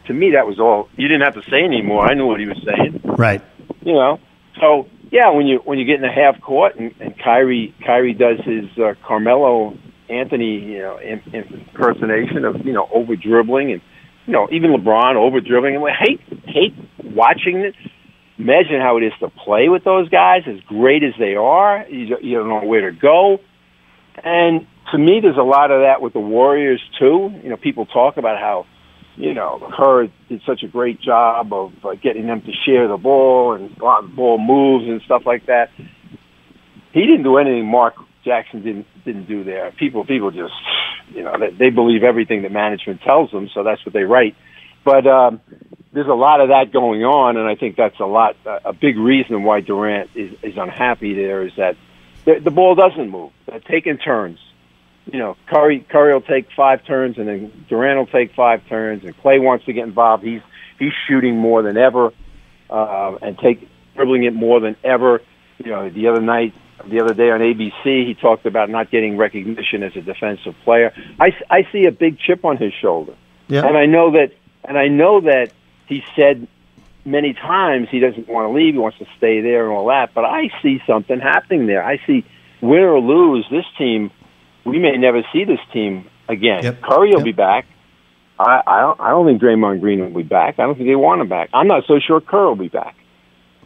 [0.07, 0.89] To me, that was all.
[0.97, 2.07] You didn't have to say anymore.
[2.07, 3.01] I knew what he was saying.
[3.05, 3.43] Right.
[3.83, 4.21] You know,
[4.61, 8.15] so yeah, when you when you get in the half court and, and Kyrie Kyrie
[8.15, 9.77] does his uh, Carmelo
[10.09, 13.81] Anthony, you know, impersonation of you know over dribbling and
[14.27, 15.75] you know, even LeBron over dribbling.
[15.75, 17.75] And we hate hate watching it.
[18.39, 21.87] Imagine how it is to play with those guys, as great as they are.
[21.89, 23.39] You, you don't know where to go.
[24.25, 27.33] And to me, there's a lot of that with the Warriors too.
[27.43, 28.67] You know, people talk about how,
[29.17, 32.97] you know, Kerr did such a great job of uh, getting them to share the
[32.97, 35.71] ball and a lot of ball moves and stuff like that.
[36.93, 37.95] He didn't do anything Mark
[38.25, 39.73] Jackson didn't didn't do there.
[39.73, 40.55] People people just
[41.11, 44.37] you know they, they believe everything that management tells them, so that's what they write.
[44.85, 45.41] But um,
[45.93, 48.97] there's a lot of that going on, and I think that's a lot a big
[48.97, 51.15] reason why Durant is, is unhappy.
[51.15, 51.77] There is that
[52.25, 53.33] the, the ball doesn't move.
[53.47, 54.39] They're taking turns.
[55.07, 59.05] You know, Curry Curry will take five turns, and then Durant will take five turns,
[59.05, 60.23] and Clay wants to get involved.
[60.23, 60.43] He's
[60.79, 62.13] he's shooting more than ever,
[62.71, 65.21] uh, and take dribbling it more than ever.
[65.59, 66.55] You know, the other night
[66.89, 70.93] the other day on ABC, he talked about not getting recognition as a defensive player.
[71.21, 73.15] I, I see a big chip on his shoulder,
[73.49, 73.67] yeah.
[73.67, 74.33] and I know that,
[74.65, 75.53] and I know that
[75.87, 76.49] he said
[77.05, 80.15] many times he doesn't want to leave, he wants to stay there and all that.
[80.15, 81.85] But I see something happening there.
[81.85, 82.25] I see
[82.61, 84.11] win or lose, this team,
[84.65, 86.63] we may never see this team again.
[86.63, 86.83] Yep.
[86.83, 87.25] Curry will yep.
[87.25, 87.67] be back.
[88.39, 90.59] I, I don't, I don't think Draymond Green will be back.
[90.59, 91.51] I don't think they want him back.
[91.53, 92.97] I'm not so sure Kerr will be back.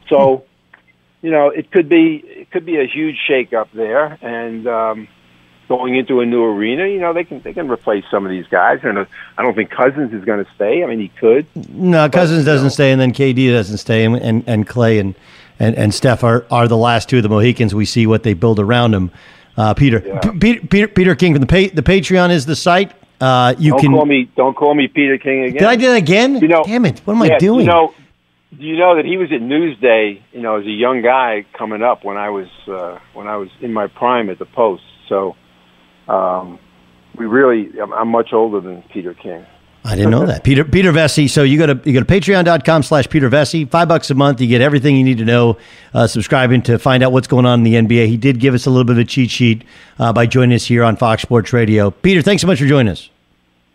[0.09, 0.45] So
[1.23, 5.09] you know, it could be it could be a huge shakeup there, and um,
[5.69, 8.47] going into a new arena, you know, they can they can replace some of these
[8.47, 8.81] guys.
[8.83, 8.99] And
[9.37, 10.85] I don't think Cousins is going to stay.
[10.85, 11.47] I mean, he could.
[11.69, 12.71] No, Cousins but, doesn't know.
[12.71, 15.15] stay, and then KD doesn't stay, and and, and Clay and,
[15.59, 17.75] and and Steph are, are the last two of the Mohicans.
[17.75, 19.11] We see what they build around them.
[19.57, 20.21] Uh, Peter, yeah.
[20.21, 22.92] P- Peter, Peter King from the pa- the Patreon is the site.
[23.21, 24.31] Uh, you don't can call me.
[24.37, 25.55] Don't call me Peter King again.
[25.55, 26.37] Did I do that again?
[26.37, 27.01] You know, Damn it!
[27.05, 27.61] What am yeah, I doing?
[27.61, 27.95] You know,
[28.51, 30.21] do you know that he was at Newsday?
[30.33, 33.49] You know, as a young guy coming up when I was uh, when I was
[33.62, 34.83] in my prime at the Post.
[35.09, 35.37] So
[36.09, 36.59] um,
[37.16, 39.47] we really, I'm, I'm much older than Peter King.
[39.87, 40.42] I didn't know that.
[40.42, 41.31] Peter Peter Vecsey.
[41.31, 43.70] So you go to you go to patreon.com slash Peter Vecsey.
[43.70, 44.40] Five bucks a month.
[44.40, 45.59] You get everything you need to know.
[45.94, 48.09] Uh, subscribing to find out what's going on in the NBA.
[48.09, 49.62] He did give us a little bit of a cheat sheet
[49.99, 51.92] uh, by joining us here on Fox Sports Radio.
[51.92, 53.11] Peter, thanks so much for joining us.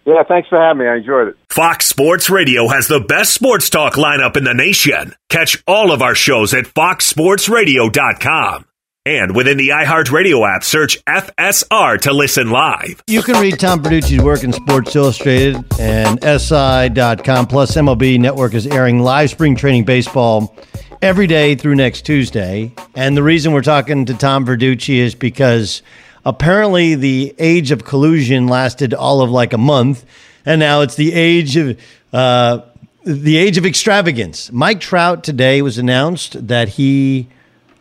[0.05, 0.87] Yeah, thanks for having me.
[0.87, 1.37] I enjoyed it.
[1.49, 5.13] Fox Sports Radio has the best sports talk lineup in the nation.
[5.29, 8.65] Catch all of our shows at foxsportsradio.com.
[9.03, 13.01] And within the iHeartRadio app, search FSR to listen live.
[13.07, 17.47] You can read Tom Verducci's work in Sports Illustrated and SI.com.
[17.47, 20.55] Plus, MLB Network is airing live spring training baseball
[21.01, 22.71] every day through next Tuesday.
[22.93, 25.81] And the reason we're talking to Tom Verducci is because
[26.23, 30.05] apparently the age of collusion lasted all of like a month,
[30.45, 31.75] and now it's the age of
[32.13, 32.59] uh,
[33.03, 34.51] the age of extravagance.
[34.51, 37.29] Mike Trout today was announced that he,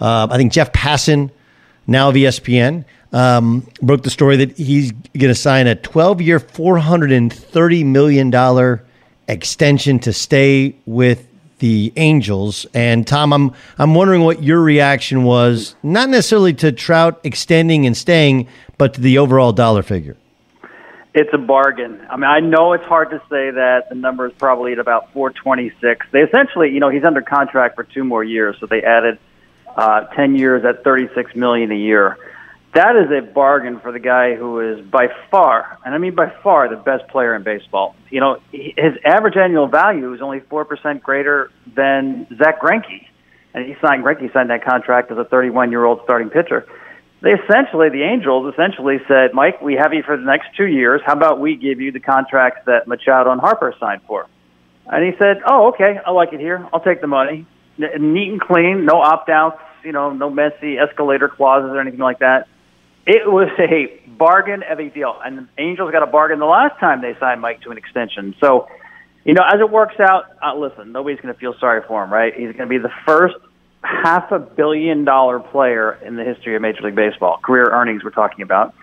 [0.01, 1.31] uh, I think Jeff Passan,
[1.87, 6.39] now of ESPN, um, broke the story that he's going to sign a 12 year,
[6.39, 8.81] $430 million
[9.29, 11.27] extension to stay with
[11.59, 12.67] the Angels.
[12.75, 17.97] And Tom, I'm I'm wondering what your reaction was, not necessarily to Trout extending and
[17.97, 20.17] staying, but to the overall dollar figure.
[21.13, 22.01] It's a bargain.
[22.09, 25.13] I mean, I know it's hard to say that the number is probably at about
[25.13, 26.07] 426.
[26.13, 29.19] They essentially, you know, he's under contract for two more years, so they added
[29.77, 32.19] uh, 10 years at 36 million a year
[32.75, 36.33] that is a bargain for the guy who is by far, and I mean by
[36.43, 37.97] far, the best player in baseball.
[38.11, 43.07] You know, his average annual value is only four percent greater than Zack Greinke,
[43.55, 46.67] and he signed Greinke signed that contract as a 31 year old starting pitcher.
[47.23, 51.03] They essentially, the Angels essentially said, Mike, we have you for the next two years.
[51.05, 54.27] How about we give you the contracts that Machado and Harper signed for?
[54.87, 56.67] And he said, Oh, okay, I like it here.
[56.73, 57.47] I'll take the money.
[57.81, 62.21] Neat and clean, no opt outs, you know, no messy escalator clauses or anything like
[62.21, 62.49] that
[63.07, 65.19] it was a bargain of a deal.
[65.25, 68.35] And Angels got a bargain the last time they signed Mike to an extension.
[68.41, 68.69] So,
[69.25, 72.13] you know, as it works out, uh, listen, nobody's going to feel sorry for him,
[72.13, 72.33] right?
[72.33, 73.35] He's going to be the first
[73.83, 77.39] half a billion dollar player in the history of Major League Baseball.
[77.39, 78.75] Career earnings we're talking about,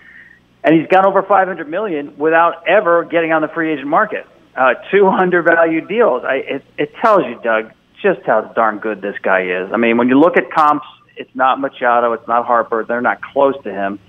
[0.63, 4.25] and he's got over 500 million without ever getting on the free agent market.
[4.55, 6.23] Uh, two undervalued deals.
[6.25, 7.71] I, it, it tells you, Doug,
[8.01, 9.71] just how darn good this guy is.
[9.73, 10.85] I mean, when you look at comps,
[11.15, 12.85] it's not Machado, it's not Harper.
[12.85, 13.99] They're not close to him.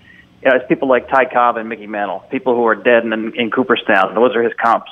[0.42, 3.34] You know, it's people like Ty Cobb and Mickey Mantle, people who are dead in,
[3.34, 4.14] in Cooperstown.
[4.14, 4.90] Those are his comps.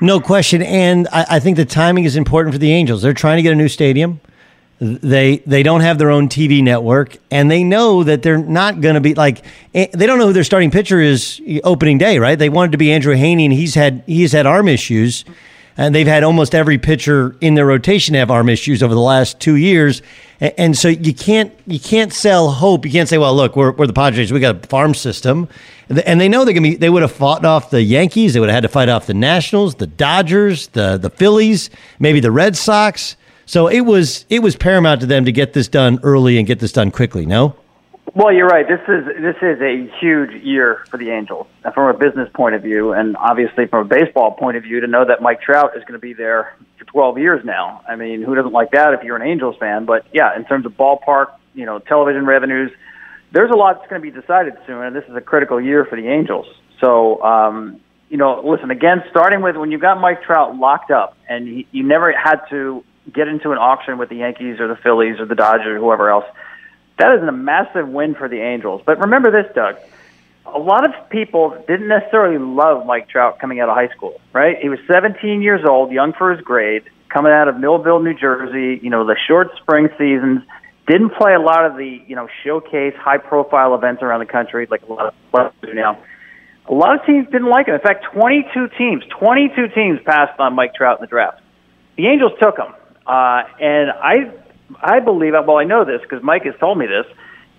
[0.00, 3.02] No question, and I, I think the timing is important for the Angels.
[3.02, 4.20] They're trying to get a new stadium.
[4.80, 8.94] They they don't have their own TV network, and they know that they're not going
[8.94, 12.20] to be like eh, they don't know who their starting pitcher is opening day.
[12.20, 12.38] Right?
[12.38, 15.24] They wanted to be Andrew Heaney, and he's had he's had arm issues,
[15.78, 19.38] and they've had almost every pitcher in their rotation have arm issues over the last
[19.38, 20.02] two years.
[20.40, 22.84] And, so you can't you can't sell hope.
[22.84, 24.32] You can't say, well, look, we're, we're the Padres.
[24.32, 25.48] We got a farm system,
[25.88, 26.76] and they know they're gonna be.
[26.76, 28.34] They would have fought off the Yankees.
[28.34, 32.20] They would have had to fight off the Nationals, the Dodgers, the the Phillies, maybe
[32.20, 33.16] the Red Sox.
[33.46, 36.60] So it was it was paramount to them to get this done early and get
[36.60, 37.26] this done quickly.
[37.26, 37.56] No.
[38.14, 38.66] Well, you're right.
[38.66, 42.54] This is this is a huge year for the Angels and from a business point
[42.54, 44.80] of view, and obviously from a baseball point of view.
[44.80, 47.82] To know that Mike Trout is going to be there for 12 years now.
[47.86, 49.84] I mean, who doesn't like that if you're an Angels fan?
[49.84, 52.70] But yeah, in terms of ballpark, you know, television revenues,
[53.32, 55.84] there's a lot that's going to be decided soon, and this is a critical year
[55.84, 56.46] for the Angels.
[56.80, 59.02] So, um, you know, listen again.
[59.10, 62.84] Starting with when you got Mike Trout locked up, and he, you never had to
[63.12, 66.08] get into an auction with the Yankees or the Phillies or the Dodgers or whoever
[66.08, 66.24] else.
[66.98, 68.82] That is a massive win for the Angels.
[68.84, 69.76] But remember this, Doug.
[70.46, 74.56] A lot of people didn't necessarily love Mike Trout coming out of high school, right?
[74.60, 78.80] He was 17 years old, young for his grade, coming out of Millville, New Jersey,
[78.82, 80.42] you know, the short spring seasons,
[80.86, 84.66] didn't play a lot of the, you know, showcase high profile events around the country
[84.70, 85.98] like a lot of players do now.
[86.66, 87.74] A lot of teams didn't like him.
[87.74, 91.40] In fact, 22 teams, 22 teams passed on Mike Trout in the draft.
[91.96, 92.74] The Angels took him.
[93.06, 94.32] Uh, and I,
[94.80, 97.06] I believe, well, I know this because Mike has told me this.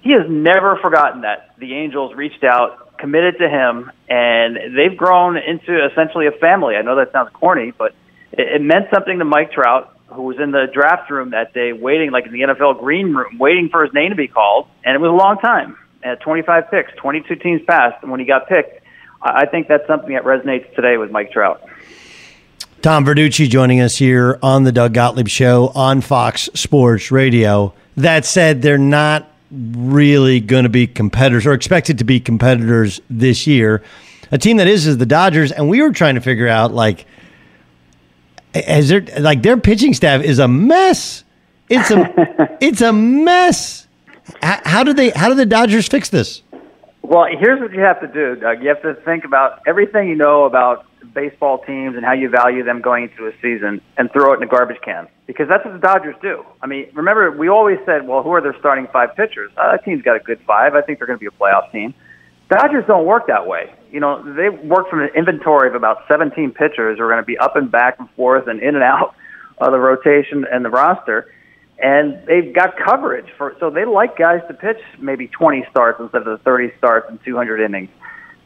[0.02, 5.38] He has never forgotten that the Angels reached out, committed to him, and they've grown
[5.38, 6.76] into essentially a family.
[6.76, 7.94] I know that sounds corny, but
[8.32, 11.74] it, it meant something to Mike Trout, who was in the draft room that day,
[11.74, 14.96] waiting like in the NFL green room, waiting for his name to be called, and
[14.96, 15.78] it was a long time.
[16.02, 18.86] At 25 picks, 22 teams passed, and when he got picked,
[19.22, 21.62] I think that's something that resonates today with Mike Trout.
[22.82, 27.74] Tom Verducci joining us here on the Doug Gottlieb Show on Fox Sports Radio.
[27.98, 33.46] That said, they're not really going to be competitors or expected to be competitors this
[33.46, 33.84] year.
[34.32, 37.06] A team that is is the Dodgers, and we were trying to figure out like,
[38.54, 41.26] is their like their pitching staff is a mess.
[41.68, 43.88] It's a it's a mess.
[44.42, 45.10] How, how do they?
[45.10, 46.44] How do the Dodgers fix this?
[47.02, 48.62] Well, here's what you have to do, Doug.
[48.62, 52.64] You have to think about everything you know about baseball teams and how you value
[52.64, 55.74] them going into a season and throw it in a garbage can because that's what
[55.74, 56.46] the Dodgers do.
[56.62, 59.52] I mean, remember we always said, well, who are their starting five pitchers?
[59.58, 60.76] Uh, that team's got a good five.
[60.76, 61.94] I think they're going to be a playoff team.
[62.50, 63.72] Dodgers don't work that way.
[63.92, 67.26] You know, they work from an inventory of about 17 pitchers who are going to
[67.26, 69.16] be up and back and forth and in and out
[69.60, 71.34] of the rotation and the roster.
[71.82, 76.24] And they've got coverage for, so they like guys to pitch maybe 20 starts instead
[76.24, 77.90] of the 30 starts and 200 innings.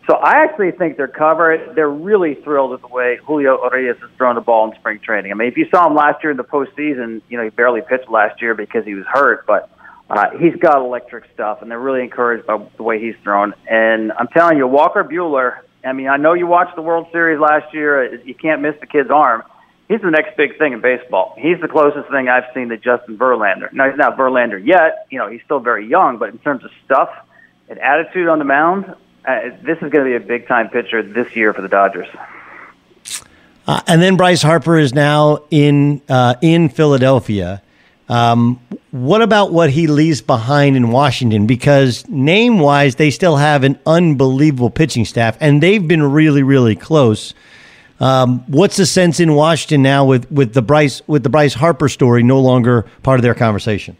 [0.08, 1.76] So I actually think they're covered.
[1.76, 5.32] They're really thrilled with the way Julio Urias has thrown the ball in spring training.
[5.32, 7.82] I mean, if you saw him last year in the postseason, you know he barely
[7.82, 9.70] pitched last year because he was hurt, but
[10.10, 13.54] uh, he's got electric stuff, and they're really encouraged by the way he's thrown.
[13.70, 15.60] And I'm telling you, Walker Buehler.
[15.86, 18.16] I mean, I know you watched the World Series last year.
[18.24, 19.44] You can't miss the kid's arm.
[19.90, 21.36] He's the next big thing in baseball.
[21.38, 23.72] He's the closest thing I've seen to Justin Verlander.
[23.74, 25.08] Now he's not Verlander yet.
[25.10, 27.10] You know, he's still very young, but in terms of stuff
[27.70, 28.96] and attitude on the mound,
[29.26, 32.08] uh, this is going to be a big time pitcher this year for the Dodgers.
[33.66, 37.62] Uh, and then Bryce Harper is now in uh, in Philadelphia.
[38.10, 38.60] Um,
[38.92, 41.48] what about what he leaves behind in Washington?
[41.48, 46.76] Because name wise, they still have an unbelievable pitching staff, and they've been really, really
[46.76, 47.34] close.
[48.02, 51.88] Um, what's the sense in Washington now with, with the Bryce with the Bryce Harper
[51.88, 53.96] story no longer part of their conversation?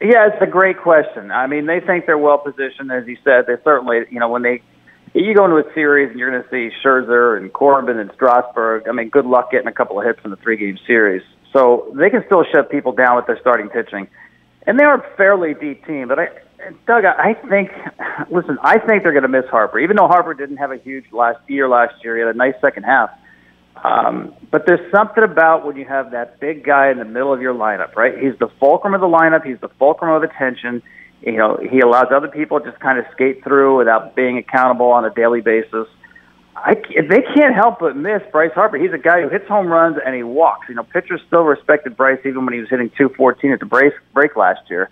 [0.00, 1.30] Yeah, it's a great question.
[1.30, 3.46] I mean, they think they're well positioned, as you said.
[3.46, 4.62] They certainly, you know, when they
[5.14, 8.88] you go into a series and you're going to see Scherzer and Corbin and Strasburg.
[8.88, 11.22] I mean, good luck getting a couple of hits in the three game series.
[11.52, 14.08] So they can still shut people down with their starting pitching,
[14.66, 16.08] and they are a fairly deep team.
[16.08, 16.28] But I,
[16.86, 17.70] Doug, I think,
[18.30, 21.06] listen, I think they're going to miss Harper, even though Harper didn't have a huge
[21.12, 21.68] last year.
[21.68, 23.08] Last year, he had a nice second half.
[23.82, 27.40] Um, but there's something about when you have that big guy in the middle of
[27.40, 28.16] your lineup, right?
[28.18, 29.44] He's the fulcrum of the lineup.
[29.44, 30.82] He's the fulcrum of attention.
[31.22, 35.04] You know, he allows other people just kind of skate through without being accountable on
[35.04, 35.86] a daily basis.
[36.56, 38.78] I, they can't help but miss Bryce Harper.
[38.78, 40.68] He's a guy who hits home runs and he walks.
[40.68, 43.92] You know, pitchers still respected Bryce even when he was hitting 214 at the break,
[44.14, 44.90] break last year.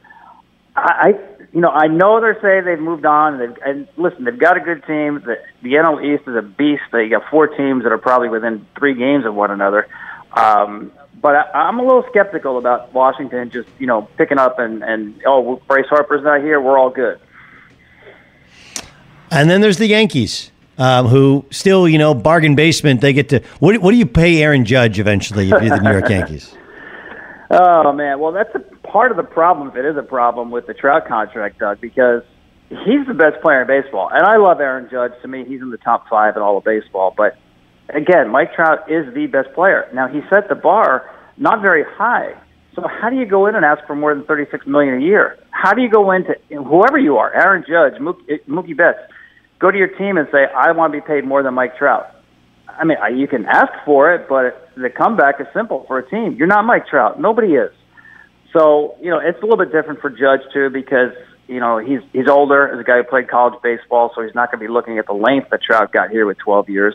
[0.76, 1.14] I,
[1.52, 3.40] you know, I know they're saying they've moved on.
[3.40, 5.22] And, and listen, they've got a good team.
[5.24, 6.82] The, the NL East is a beast.
[6.92, 9.86] They got four teams that are probably within three games of one another.
[10.32, 14.82] Um, but I, I'm a little skeptical about Washington just, you know, picking up and,
[14.82, 16.60] and oh, Bryce Harper's not here.
[16.60, 17.20] We're all good.
[19.30, 23.00] And then there's the Yankees, um, who still, you know, bargain basement.
[23.00, 23.76] They get to what?
[23.78, 26.54] What do you pay Aaron Judge eventually if you're the New York Yankees?
[27.56, 29.68] Oh man, well that's a part of the problem.
[29.68, 32.22] If it is a problem with the Trout contract, Doug, because
[32.68, 35.12] he's the best player in baseball, and I love Aaron Judge.
[35.22, 37.14] To me, he's in the top five in all of baseball.
[37.16, 37.36] But
[37.90, 39.88] again, Mike Trout is the best player.
[39.94, 42.34] Now he set the bar not very high.
[42.74, 45.38] So how do you go in and ask for more than thirty-six million a year?
[45.50, 48.98] How do you go into whoever you are, Aaron Judge, Mookie, Mookie Betts,
[49.60, 52.10] go to your team and say, I want to be paid more than Mike Trout.
[52.78, 56.36] I mean, you can ask for it, but the comeback is simple for a team.
[56.36, 57.20] You're not Mike Trout.
[57.20, 57.70] Nobody is.
[58.52, 61.12] So, you know, it's a little bit different for Judge too because,
[61.48, 64.50] you know, he's he's older as a guy who played college baseball, so he's not
[64.50, 66.94] going to be looking at the length that Trout got here with 12 years.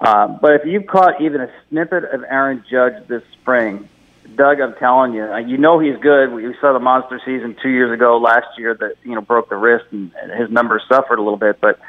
[0.00, 3.88] Um, but if you've caught even a snippet of Aaron Judge this spring,
[4.36, 6.32] Doug, I'm telling you, you know he's good.
[6.32, 9.56] We saw the monster season two years ago, last year that you know broke the
[9.56, 11.60] wrist and his numbers suffered a little bit.
[11.60, 11.80] But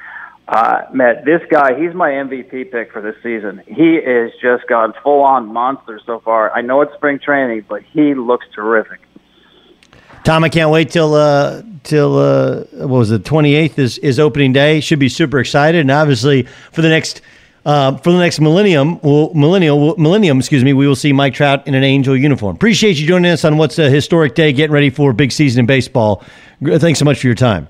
[0.47, 3.61] uh, Matt, this guy, he's my MVP pick for this season.
[3.67, 6.51] He is just gone full on monster so far.
[6.51, 8.99] I know it's spring training, but he looks terrific.
[10.23, 13.25] Tom, I can't wait till uh, till uh, what was it?
[13.25, 14.79] Twenty eighth is is opening day.
[14.79, 17.21] Should be super excited, and obviously for the next
[17.65, 21.65] uh, for the next millennium, well, millennial millennium, excuse me, we will see Mike Trout
[21.67, 22.55] in an Angel uniform.
[22.55, 25.61] Appreciate you joining us on what's a historic day, getting ready for a big season
[25.61, 26.23] in baseball.
[26.63, 27.67] Thanks so much for your time.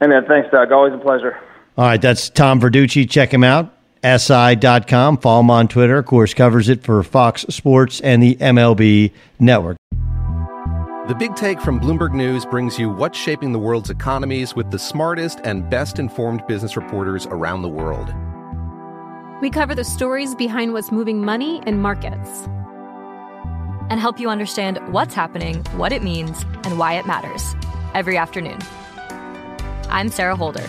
[0.00, 0.72] Hey man, thanks, Doug.
[0.72, 1.38] Always a pleasure.
[1.78, 3.08] All right, that's Tom Verducci.
[3.08, 3.72] Check him out.
[4.02, 5.18] SI.com.
[5.18, 5.98] Follow him on Twitter.
[5.98, 9.76] Of course, covers it for Fox Sports and the MLB Network.
[11.08, 14.78] The Big Take from Bloomberg News brings you what's shaping the world's economies with the
[14.78, 18.12] smartest and best informed business reporters around the world.
[19.42, 22.48] We cover the stories behind what's moving money and markets.
[23.88, 27.54] And help you understand what's happening, what it means, and why it matters
[27.94, 28.58] every afternoon.
[29.90, 30.68] I'm Sarah Holder.